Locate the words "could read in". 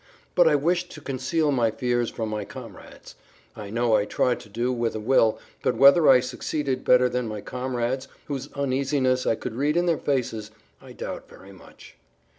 9.35-9.85